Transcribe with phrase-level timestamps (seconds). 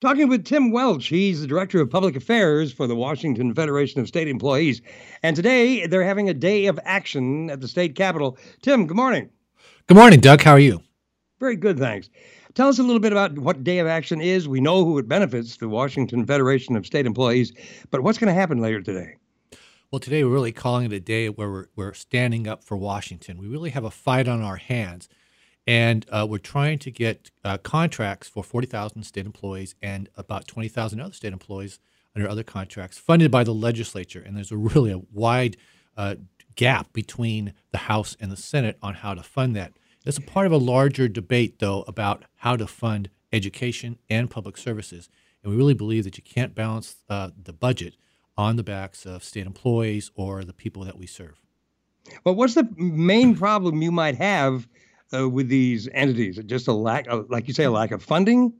[0.00, 1.08] Talking with Tim Welch.
[1.08, 4.80] He's the Director of Public Affairs for the Washington Federation of State Employees.
[5.22, 8.38] And today they're having a day of action at the state capitol.
[8.62, 9.28] Tim, good morning.
[9.88, 10.40] Good morning, Doug.
[10.40, 10.80] How are you?
[11.38, 12.08] Very good, thanks.
[12.54, 14.48] Tell us a little bit about what Day of Action is.
[14.48, 17.52] We know who it benefits, the Washington Federation of State Employees,
[17.90, 19.16] but what's going to happen later today?
[19.90, 23.36] Well, today we're really calling it a day where we're, we're standing up for Washington.
[23.36, 25.10] We really have a fight on our hands,
[25.70, 31.00] and uh, we're trying to get uh, contracts for 40,000 state employees and about 20,000
[31.00, 31.78] other state employees
[32.16, 34.20] under other contracts funded by the legislature.
[34.20, 35.56] And there's a really a wide
[35.96, 36.16] uh,
[36.56, 39.74] gap between the House and the Senate on how to fund that.
[40.04, 44.56] It's a part of a larger debate, though, about how to fund education and public
[44.56, 45.08] services.
[45.44, 47.94] And we really believe that you can't balance uh, the budget
[48.36, 51.40] on the backs of state employees or the people that we serve.
[52.24, 54.66] Well, what's the main problem you might have
[55.12, 56.38] uh, with these entities?
[56.46, 58.54] Just a lack, of, like you say, a lack of funding?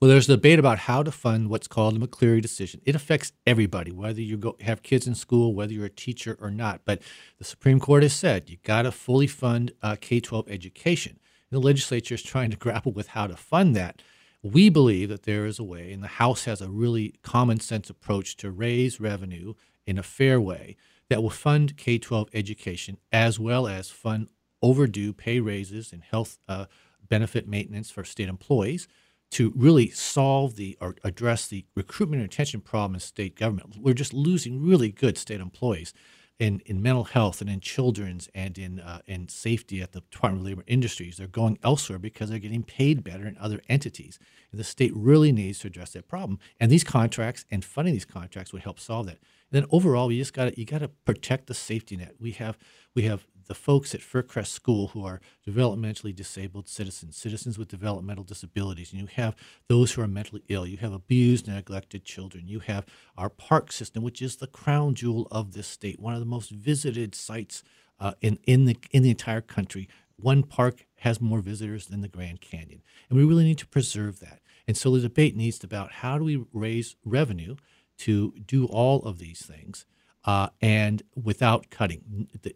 [0.00, 2.80] Well, there's a debate about how to fund what's called the McCleary decision.
[2.84, 6.50] It affects everybody, whether you go, have kids in school, whether you're a teacher or
[6.50, 6.82] not.
[6.84, 7.00] But
[7.38, 11.18] the Supreme Court has said you got to fully fund uh, K 12 education.
[11.50, 14.02] And the legislature is trying to grapple with how to fund that.
[14.42, 17.88] We believe that there is a way, and the House has a really common sense
[17.88, 19.54] approach to raise revenue
[19.86, 20.76] in a fair way
[21.08, 24.28] that will fund K 12 education as well as fund
[24.64, 26.64] overdue pay raises and health uh,
[27.06, 28.88] benefit maintenance for state employees
[29.30, 33.76] to really solve the or address the recruitment and retention problem in state government.
[33.78, 35.92] We're just losing really good state employees
[36.38, 40.42] in, in mental health and in children's and in uh, in safety at the Department
[40.42, 41.18] of Labor Industries.
[41.18, 44.18] They're going elsewhere because they're getting paid better in other entities.
[44.50, 46.38] And the state really needs to address that problem.
[46.58, 49.18] And these contracts and funding these contracts would help solve that.
[49.52, 52.14] And then overall, you just got you got to protect the safety net.
[52.18, 52.58] We have
[52.94, 58.24] we have the folks at Fircrest School who are developmentally disabled citizens, citizens with developmental
[58.24, 59.36] disabilities, and you have
[59.68, 60.66] those who are mentally ill.
[60.66, 62.48] You have abused and neglected children.
[62.48, 66.20] You have our park system, which is the crown jewel of this state, one of
[66.20, 67.62] the most visited sites
[68.00, 69.88] uh, in in the in the entire country.
[70.16, 74.20] One park has more visitors than the Grand Canyon, and we really need to preserve
[74.20, 74.40] that.
[74.66, 77.56] And so the debate needs to about how do we raise revenue
[77.98, 79.84] to do all of these things.
[80.24, 82.28] Uh, and without cutting.
[82.40, 82.54] The,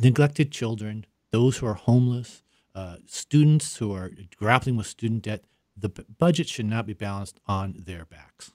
[0.00, 2.42] neglected children, those who are homeless,
[2.74, 5.44] uh, students who are grappling with student debt,
[5.76, 8.52] the b- budget should not be balanced on their backs.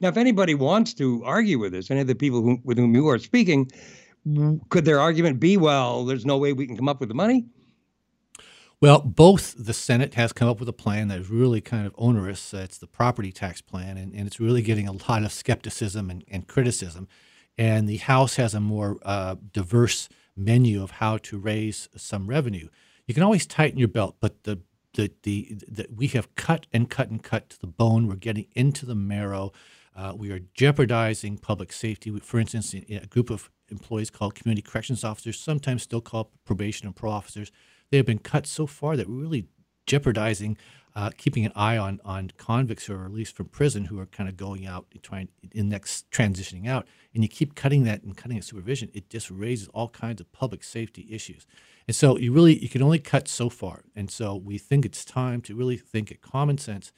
[0.00, 2.94] Now, if anybody wants to argue with this, any of the people who, with whom
[2.94, 3.70] you are speaking,
[4.68, 7.46] could their argument be, well, there's no way we can come up with the money?
[8.78, 11.94] Well, both the Senate has come up with a plan that is really kind of
[11.96, 12.52] onerous.
[12.52, 16.10] Uh, it's the property tax plan, and, and it's really getting a lot of skepticism
[16.10, 17.08] and, and criticism.
[17.56, 22.68] And the House has a more uh, diverse menu of how to raise some revenue.
[23.06, 24.60] You can always tighten your belt, but the
[24.94, 28.06] the, the, the we have cut and cut and cut to the bone.
[28.06, 29.52] We're getting into the marrow.
[29.94, 32.10] Uh, we are jeopardizing public safety.
[32.20, 36.96] For instance, a group of employees called community corrections officers, sometimes still called probation and
[36.96, 37.50] pro officers,
[37.90, 39.48] they have been cut so far that we're really
[39.86, 40.56] jeopardizing
[40.96, 44.30] uh, keeping an eye on on convicts who are released from prison who are kind
[44.30, 48.16] of going out and trying in next transitioning out, and you keep cutting that and
[48.16, 51.46] cutting the supervision, it just raises all kinds of public safety issues.
[51.86, 53.84] And so you really you can only cut so far.
[53.94, 56.92] And so we think it's time to really think at common sense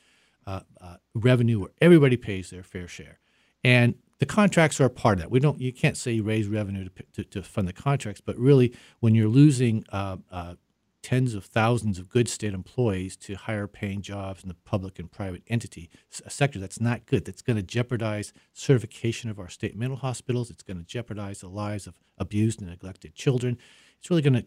[0.47, 3.19] uh, uh, revenue where everybody pays their fair share,
[3.65, 5.31] and the contracts are a part of that.
[5.33, 8.39] We don't you can't say you raise revenue to, to, to fund the contracts, but
[8.39, 10.55] really when you're losing uh, uh
[11.03, 15.11] tens of thousands of good state employees to higher paying jobs in the public and
[15.11, 15.89] private entity.
[16.27, 20.51] A sector that's not good that's going to jeopardize certification of our state mental hospitals.
[20.51, 23.59] It's going to jeopardize the lives of abused and neglected children.
[23.99, 24.47] It's really going to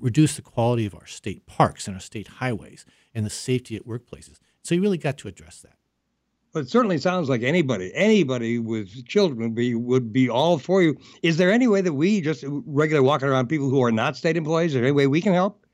[0.00, 3.86] reduce the quality of our state parks and our state highways and the safety at
[3.86, 4.38] workplaces.
[4.62, 5.74] So you really got to address that.
[6.52, 10.82] But it certainly sounds like anybody, anybody with children would be would be all for
[10.82, 10.96] you.
[11.22, 14.36] Is there any way that we just regular walking around people who are not state
[14.36, 15.66] employees, is there any way we can help?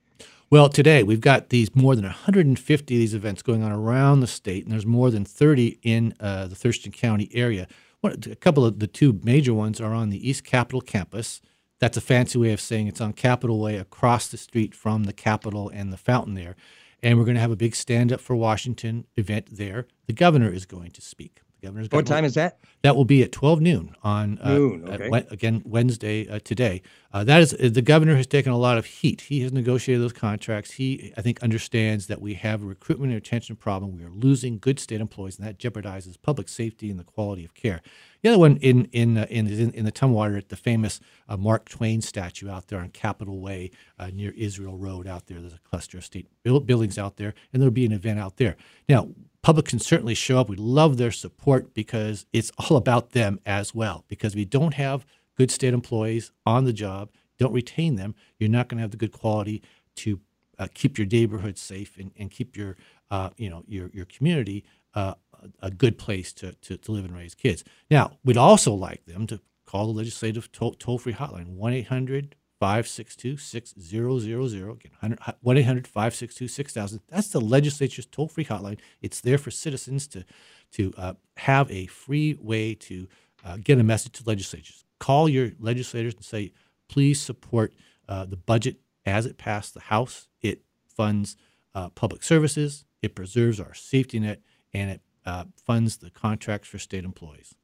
[0.51, 4.27] Well, today we've got these more than 150 of these events going on around the
[4.27, 7.67] state, and there's more than 30 in uh, the Thurston County area.
[8.03, 11.41] a couple of the two major ones are on the East Capitol campus.
[11.81, 15.13] That's a fancy way of saying it's on Capitol Way across the street from the
[15.13, 16.57] Capitol and the fountain there.
[17.03, 19.87] And we're going to have a big stand up for Washington event there.
[20.07, 21.41] The governor is going to speak.
[21.61, 22.59] The governor's what time is that?
[22.85, 25.27] That will be at 12 noon on uh, noon, okay.
[25.31, 26.83] again Wednesday uh, today.
[27.15, 29.23] Uh, that is, the governor has taken a lot of heat.
[29.23, 30.73] He has negotiated those contracts.
[30.73, 33.97] He, I think, understands that we have a recruitment and retention problem.
[33.97, 37.55] We are losing good state employees, and that jeopardizes public safety and the quality of
[37.55, 37.81] care.
[38.21, 41.39] The other one in in uh, in, in, in the Tumwater at the famous uh,
[41.39, 45.41] Mark Twain statue out there on Capitol Way uh, near Israel Road out there.
[45.41, 48.57] There's a cluster of state buildings out there, and there'll be an event out there.
[48.91, 49.09] Now,
[49.45, 50.49] public can certainly show up.
[50.49, 54.05] We love their support because it's all about them as well.
[54.09, 55.07] Because we don't have
[55.37, 58.97] good state employees on the job, don't retain them, you're not going to have the
[58.97, 59.63] good quality
[59.97, 60.21] to
[60.59, 62.77] uh, keep your neighborhood safe and, and keep your
[63.11, 65.15] uh, you know your your community uh,
[65.61, 67.65] a good place to, to, to live and raise kids.
[67.91, 73.37] Now, we'd also like them to call the legislative toll free hotline 1 800 562
[73.37, 74.71] 6000.
[74.71, 77.01] Again, 1 800 562 6000.
[77.09, 78.79] That's the legislature's toll free hotline.
[79.03, 80.25] It's there for citizens to,
[80.73, 83.09] to uh, have a free way to
[83.45, 86.51] uh, get a message to legislatures call your legislators and say,
[86.89, 87.75] please support
[88.09, 90.29] uh, the budget as it passed the House.
[90.41, 91.37] It funds
[91.75, 94.41] uh, public services, it preserves our safety net,
[94.73, 97.55] and it uh, funds the contracts for state employees.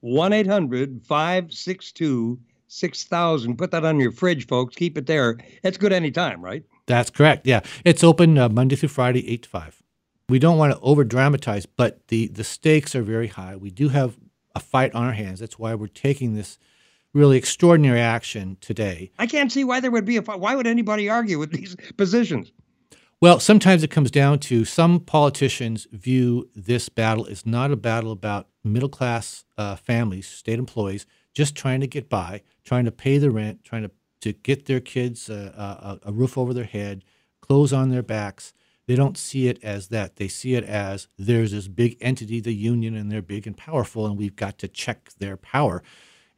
[0.00, 2.40] 1 800 562
[2.72, 3.56] 6000.
[3.56, 4.74] Put that on your fridge, folks.
[4.74, 5.38] Keep it there.
[5.62, 6.64] It's good anytime, right?
[6.86, 7.46] That's correct.
[7.46, 7.60] Yeah.
[7.84, 9.82] It's open uh, Monday through Friday, 8 to 5.
[10.28, 13.56] We don't want to over dramatize, but the, the stakes are very high.
[13.56, 14.16] We do have
[14.54, 15.40] a fight on our hands.
[15.40, 16.58] That's why we're taking this
[17.12, 19.12] really extraordinary action today.
[19.18, 20.40] I can't see why there would be a fight.
[20.40, 22.52] why would anybody argue with these positions?
[23.20, 28.10] Well, sometimes it comes down to some politicians view this battle as not a battle
[28.10, 33.18] about middle class uh, families, state employees, just trying to get by, trying to pay
[33.18, 33.90] the rent, trying to,
[34.20, 37.04] to get their kids uh, a, a roof over their head,
[37.40, 38.52] clothes on their backs.
[38.86, 40.16] They don't see it as that.
[40.16, 44.06] They see it as there's this big entity, the union, and they're big and powerful,
[44.06, 45.82] and we've got to check their power.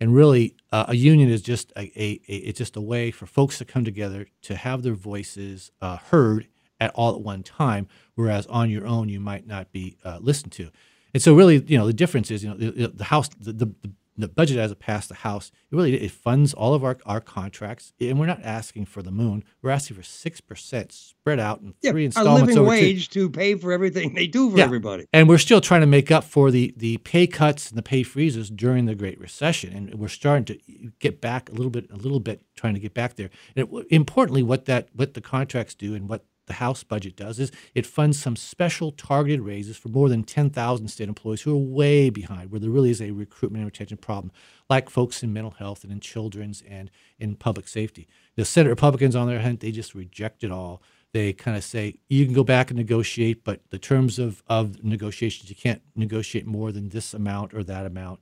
[0.01, 3.27] And really, uh, a union is just a, a, a, it's just a way for
[3.27, 6.49] folks to come together to have their voices uh, heard
[6.81, 7.87] at all at one time.
[8.15, 10.71] Whereas on your own, you might not be uh, listened to.
[11.15, 13.75] And so, really, you know, the difference is, you know, the, the house, the, the,
[14.17, 17.21] the budget as it passed the House, it really it funds all of our, our
[17.21, 19.45] contracts, and we're not asking for the moon.
[19.63, 22.43] We're asking for six percent spread out in yeah, three installments.
[22.43, 23.29] A living over wage two.
[23.29, 24.65] to pay for everything they do for yeah.
[24.65, 25.07] everybody.
[25.13, 28.03] And we're still trying to make up for the the pay cuts and the pay
[28.03, 30.59] freezes during the Great Recession, and we're starting to
[30.99, 33.31] get back a little bit, a little bit, trying to get back there.
[33.57, 37.39] And it, importantly, what that what the contracts do and what the House budget does
[37.39, 41.57] is it funds some special targeted raises for more than 10,000 state employees who are
[41.57, 44.33] way behind, where there really is a recruitment and retention problem,
[44.69, 48.07] like folks in mental health and in children's and in public safety.
[48.37, 50.83] The Senate Republicans, on their hand, they just reject it all.
[51.13, 54.83] They kind of say you can go back and negotiate, but the terms of, of
[54.83, 58.21] negotiations, you can't negotiate more than this amount or that amount.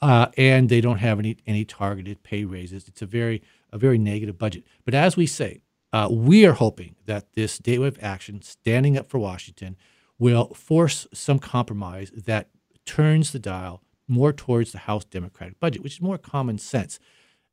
[0.00, 2.86] Uh, and they don't have any any targeted pay raises.
[2.86, 4.64] It's a very a very negative budget.
[4.84, 5.60] But as we say,
[5.92, 9.76] uh, we are hoping that this of action, standing up for Washington,
[10.18, 12.48] will force some compromise that
[12.84, 16.98] turns the dial more towards the House Democratic budget, which is more common sense.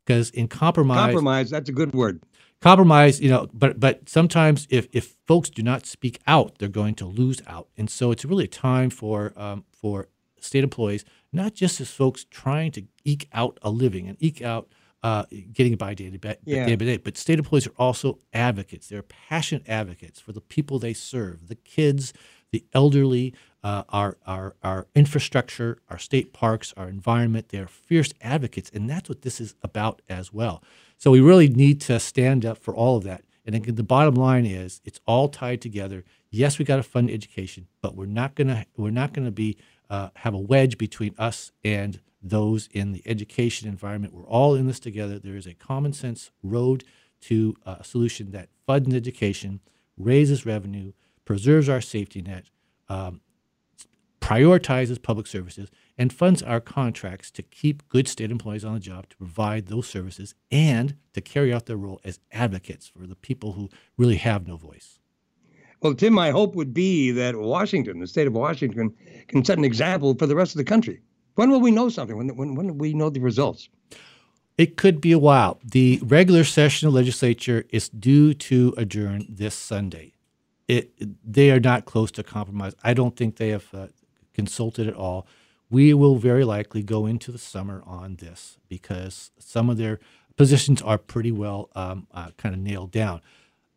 [0.05, 2.21] Because in compromise, compromise that's a good word.
[2.61, 6.95] Compromise, you know, but but sometimes if if folks do not speak out, they're going
[6.95, 10.07] to lose out, and so it's really a time for um, for
[10.39, 14.69] state employees, not just as folks trying to eke out a living and eke out
[15.06, 15.24] uh,
[15.54, 16.66] getting by day to day, yeah.
[16.66, 16.98] day by day.
[16.98, 18.88] But state employees are also advocates.
[18.88, 22.12] They're passionate advocates for the people they serve, the kids,
[22.50, 27.50] the elderly, uh, our, our, our infrastructure, our state parks, our environment.
[27.50, 30.63] They're fierce advocates, and that's what this is about as well.
[30.98, 33.22] So we really need to stand up for all of that.
[33.46, 36.04] And again, the bottom line is it's all tied together.
[36.31, 39.56] Yes, we got to fund education, but we're not gonna we're not gonna be
[39.88, 44.13] uh, have a wedge between us and those in the education environment.
[44.13, 45.19] We're all in this together.
[45.19, 46.83] There is a common sense road
[47.21, 49.61] to a solution that funds education,
[49.97, 52.49] raises revenue, preserves our safety net,
[52.89, 53.21] um,
[54.19, 59.07] prioritizes public services, and funds our contracts to keep good state employees on the job
[59.09, 63.53] to provide those services and to carry out their role as advocates for the people
[63.53, 64.99] who really have no voice.
[65.81, 68.95] Well, Tim, my hope would be that Washington, the state of Washington,
[69.27, 71.01] can set an example for the rest of the country.
[71.35, 72.18] When will we know something?
[72.18, 73.69] When, when, when will we know the results?
[74.57, 75.59] It could be a while.
[75.63, 80.13] The regular session of legislature is due to adjourn this Sunday.
[80.68, 80.92] It,
[81.23, 82.73] they are not close to compromise.
[82.83, 83.87] I don't think they have uh,
[84.33, 85.27] consulted at all.
[85.69, 89.99] We will very likely go into the summer on this because some of their
[90.37, 93.21] positions are pretty well um, uh, kind of nailed down.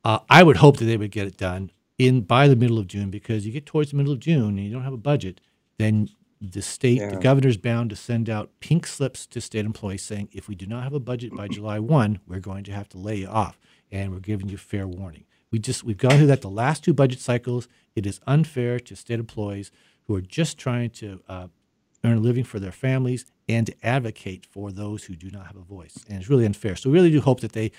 [0.04, 2.86] Uh, I would hope that they would get it done in by the middle of
[2.86, 5.40] June because you get towards the middle of June and you don't have a budget,
[5.78, 6.08] then
[6.40, 7.10] the state, Yeah.
[7.10, 10.66] the governor's bound to send out pink slips to state employees saying, if we do
[10.66, 13.58] not have a budget by July 1, we're going to have to lay you off.
[13.90, 15.24] And we're giving you fair warning.
[15.50, 17.68] We just, we've gone through that the last two budget cycles.
[17.96, 19.70] It is unfair to state employees
[20.06, 21.48] who are just trying to uh,
[22.04, 25.56] earn a living for their families and to advocate for those who do not have
[25.56, 26.04] a voice.
[26.08, 26.76] And it's really unfair.
[26.76, 27.72] So we really do hope that they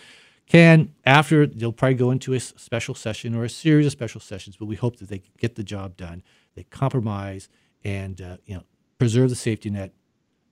[0.48, 4.58] can, after, they'll probably go into a special session or a series of special sessions,
[4.58, 6.24] but we hope that they get the job done.
[6.56, 7.50] They compromise
[7.84, 8.64] and, uh, you know,
[8.98, 9.94] preserve the safety net,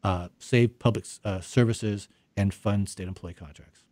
[0.03, 3.83] uh, save public uh, services, and fund state employee contracts.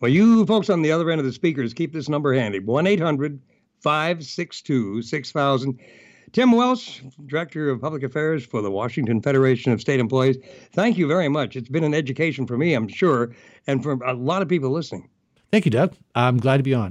[0.00, 2.86] Well, you folks on the other end of the speakers, keep this number handy 1
[2.86, 3.40] 800
[3.80, 5.80] 562 6000.
[6.32, 10.36] Tim Welch, Director of Public Affairs for the Washington Federation of State Employees,
[10.72, 11.56] thank you very much.
[11.56, 13.32] It's been an education for me, I'm sure,
[13.66, 15.08] and for a lot of people listening.
[15.50, 15.96] Thank you, Doug.
[16.14, 16.84] I'm glad to be on.